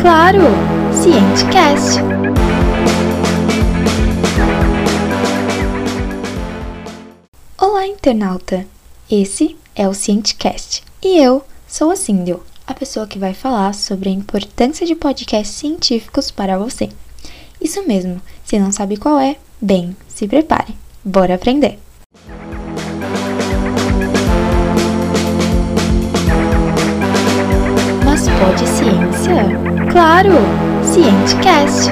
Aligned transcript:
Claro! 0.00 0.40
Cientecast. 0.90 2.00
Olá, 7.58 7.86
internauta! 7.86 8.66
Esse 9.10 9.56
é 9.74 9.86
o 9.86 9.92
Cientecast 9.92 10.82
e 11.02 11.18
eu 11.18 11.44
sou 11.68 11.90
a 11.90 11.96
Cindel, 11.96 12.42
a 12.66 12.72
pessoa 12.72 13.06
que 13.06 13.18
vai 13.18 13.34
falar 13.34 13.74
sobre 13.74 14.08
a 14.08 14.12
importância 14.12 14.86
de 14.86 14.94
podcasts 14.94 15.54
científicos 15.54 16.30
para 16.30 16.56
você. 16.56 16.88
Isso 17.60 17.86
mesmo, 17.86 18.22
se 18.42 18.58
não 18.58 18.72
sabe 18.72 18.96
qual 18.96 19.18
é, 19.18 19.36
bem, 19.60 19.94
se 20.08 20.26
prepare, 20.26 20.74
bora 21.04 21.34
aprender! 21.34 21.85
Pode 28.38 28.66
ciência? 28.68 29.34
Claro! 29.90 30.34
Cientecast! 30.82 31.90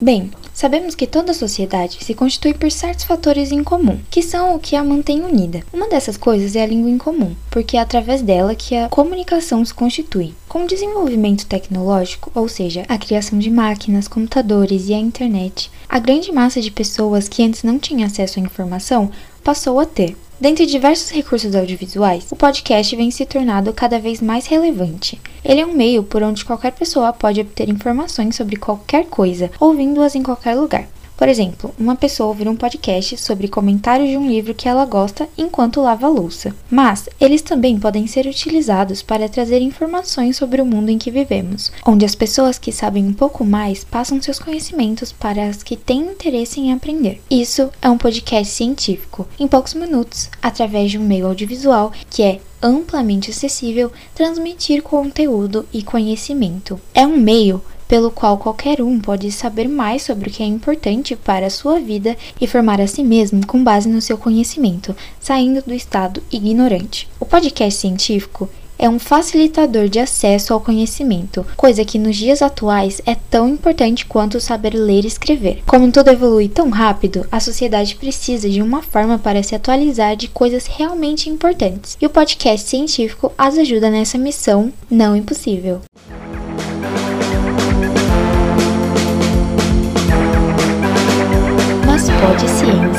Bem, 0.00 0.30
Sabemos 0.62 0.94
que 0.94 1.08
toda 1.08 1.34
sociedade 1.34 1.98
se 2.04 2.14
constitui 2.14 2.54
por 2.54 2.70
certos 2.70 3.04
fatores 3.04 3.50
em 3.50 3.64
comum, 3.64 3.98
que 4.08 4.22
são 4.22 4.54
o 4.54 4.60
que 4.60 4.76
a 4.76 4.84
mantém 4.84 5.22
unida. 5.22 5.64
Uma 5.72 5.88
dessas 5.88 6.16
coisas 6.16 6.54
é 6.54 6.62
a 6.62 6.66
língua 6.66 6.88
em 6.88 6.98
comum, 6.98 7.34
porque 7.50 7.76
é 7.76 7.80
através 7.80 8.22
dela 8.22 8.54
que 8.54 8.76
a 8.76 8.88
comunicação 8.88 9.64
se 9.64 9.74
constitui. 9.74 10.34
Com 10.46 10.62
o 10.62 10.66
desenvolvimento 10.68 11.46
tecnológico, 11.46 12.30
ou 12.32 12.48
seja, 12.48 12.84
a 12.86 12.96
criação 12.96 13.40
de 13.40 13.50
máquinas, 13.50 14.06
computadores 14.06 14.88
e 14.88 14.94
a 14.94 14.98
internet, 14.98 15.68
a 15.88 15.98
grande 15.98 16.30
massa 16.30 16.60
de 16.60 16.70
pessoas 16.70 17.28
que 17.28 17.42
antes 17.42 17.64
não 17.64 17.76
tinha 17.76 18.06
acesso 18.06 18.38
à 18.38 18.42
informação 18.42 19.10
passou 19.42 19.80
a 19.80 19.84
ter. 19.84 20.16
Dentre 20.42 20.66
diversos 20.66 21.12
recursos 21.12 21.54
audiovisuais, 21.54 22.26
o 22.32 22.34
podcast 22.34 22.96
vem 22.96 23.12
se 23.12 23.24
tornando 23.24 23.72
cada 23.72 24.00
vez 24.00 24.20
mais 24.20 24.44
relevante. 24.44 25.20
Ele 25.44 25.60
é 25.60 25.64
um 25.64 25.72
meio 25.72 26.02
por 26.02 26.20
onde 26.20 26.44
qualquer 26.44 26.72
pessoa 26.72 27.12
pode 27.12 27.40
obter 27.40 27.68
informações 27.68 28.34
sobre 28.34 28.56
qualquer 28.56 29.06
coisa, 29.06 29.52
ouvindo-as 29.60 30.16
em 30.16 30.22
qualquer 30.24 30.56
lugar. 30.56 30.88
Por 31.22 31.28
exemplo, 31.28 31.72
uma 31.78 31.94
pessoa 31.94 32.30
ouvir 32.30 32.48
um 32.48 32.56
podcast 32.56 33.16
sobre 33.16 33.46
comentários 33.46 34.10
de 34.10 34.16
um 34.16 34.26
livro 34.26 34.56
que 34.56 34.68
ela 34.68 34.84
gosta 34.84 35.28
enquanto 35.38 35.80
lava 35.80 36.06
a 36.06 36.10
louça. 36.10 36.52
Mas 36.68 37.08
eles 37.20 37.40
também 37.40 37.78
podem 37.78 38.08
ser 38.08 38.26
utilizados 38.26 39.02
para 39.02 39.28
trazer 39.28 39.60
informações 39.60 40.36
sobre 40.36 40.60
o 40.60 40.66
mundo 40.66 40.88
em 40.88 40.98
que 40.98 41.12
vivemos, 41.12 41.70
onde 41.86 42.04
as 42.04 42.16
pessoas 42.16 42.58
que 42.58 42.72
sabem 42.72 43.06
um 43.06 43.12
pouco 43.12 43.44
mais 43.44 43.84
passam 43.84 44.20
seus 44.20 44.40
conhecimentos 44.40 45.12
para 45.12 45.46
as 45.46 45.62
que 45.62 45.76
têm 45.76 46.00
interesse 46.00 46.58
em 46.58 46.72
aprender. 46.72 47.22
Isso 47.30 47.70
é 47.80 47.88
um 47.88 47.96
podcast 47.96 48.52
científico, 48.52 49.28
em 49.38 49.46
poucos 49.46 49.74
minutos, 49.74 50.28
através 50.42 50.90
de 50.90 50.98
um 50.98 51.04
meio 51.04 51.28
audiovisual 51.28 51.92
que 52.10 52.24
é 52.24 52.40
amplamente 52.60 53.30
acessível 53.30 53.92
transmitir 54.14 54.82
conteúdo 54.82 55.66
e 55.72 55.82
conhecimento. 55.82 56.80
É 56.94 57.06
um 57.06 57.16
meio 57.16 57.60
pelo 57.92 58.10
qual 58.10 58.38
qualquer 58.38 58.80
um 58.80 58.98
pode 58.98 59.30
saber 59.30 59.68
mais 59.68 60.00
sobre 60.00 60.30
o 60.30 60.32
que 60.32 60.42
é 60.42 60.46
importante 60.46 61.14
para 61.14 61.44
a 61.44 61.50
sua 61.50 61.78
vida 61.78 62.16
e 62.40 62.46
formar 62.46 62.80
a 62.80 62.86
si 62.86 63.04
mesmo 63.04 63.46
com 63.46 63.62
base 63.62 63.86
no 63.86 64.00
seu 64.00 64.16
conhecimento, 64.16 64.96
saindo 65.20 65.60
do 65.60 65.74
estado 65.74 66.22
ignorante. 66.32 67.06
O 67.20 67.26
podcast 67.26 67.78
científico 67.78 68.48
é 68.78 68.88
um 68.88 68.98
facilitador 68.98 69.90
de 69.90 69.98
acesso 69.98 70.54
ao 70.54 70.60
conhecimento, 70.60 71.44
coisa 71.54 71.84
que 71.84 71.98
nos 71.98 72.16
dias 72.16 72.40
atuais 72.40 73.02
é 73.04 73.14
tão 73.14 73.46
importante 73.46 74.06
quanto 74.06 74.40
saber 74.40 74.72
ler 74.72 75.04
e 75.04 75.08
escrever. 75.08 75.62
Como 75.66 75.92
tudo 75.92 76.08
evolui 76.08 76.48
tão 76.48 76.70
rápido, 76.70 77.26
a 77.30 77.40
sociedade 77.40 77.94
precisa 77.96 78.48
de 78.48 78.62
uma 78.62 78.80
forma 78.80 79.18
para 79.18 79.42
se 79.42 79.54
atualizar 79.54 80.16
de 80.16 80.28
coisas 80.28 80.66
realmente 80.66 81.28
importantes, 81.28 81.98
e 82.00 82.06
o 82.06 82.10
podcast 82.10 82.66
científico 82.66 83.34
as 83.36 83.58
ajuda 83.58 83.90
nessa 83.90 84.16
missão 84.16 84.72
não 84.90 85.14
impossível. 85.14 85.82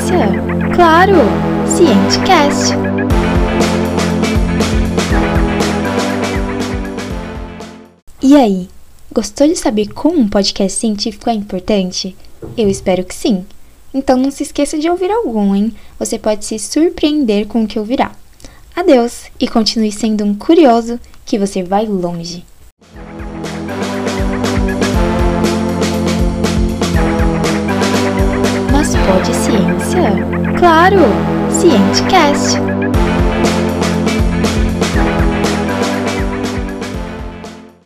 Ciência? 0.04 0.26
Claro! 0.74 1.14
Cientecast! 1.76 2.74
E 8.22 8.36
aí, 8.36 8.68
gostou 9.10 9.46
de 9.46 9.56
saber 9.56 9.88
como 9.88 10.18
um 10.18 10.28
podcast 10.28 10.78
científico 10.78 11.30
é 11.30 11.32
importante? 11.32 12.14
Eu 12.56 12.68
espero 12.68 13.04
que 13.04 13.14
sim. 13.14 13.46
Então 13.94 14.18
não 14.18 14.30
se 14.30 14.42
esqueça 14.42 14.78
de 14.78 14.90
ouvir 14.90 15.10
algum, 15.10 15.54
hein? 15.54 15.74
Você 15.98 16.18
pode 16.18 16.44
se 16.44 16.58
surpreender 16.58 17.46
com 17.46 17.64
o 17.64 17.66
que 17.66 17.78
ouvirá. 17.78 18.12
Adeus 18.76 19.24
e 19.40 19.48
continue 19.48 19.92
sendo 19.92 20.24
um 20.24 20.34
curioso 20.34 21.00
que 21.24 21.38
você 21.38 21.62
vai 21.62 21.86
longe. 21.86 22.44
Pode 29.06 29.36
Ciência? 29.94 30.10
Claro! 30.58 31.02
Cientecast! 31.50 32.58